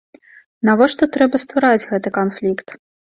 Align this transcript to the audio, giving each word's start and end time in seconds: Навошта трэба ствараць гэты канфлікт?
Навошта 0.69 1.07
трэба 1.17 1.41
ствараць 1.43 1.87
гэты 1.91 2.09
канфлікт? 2.17 2.75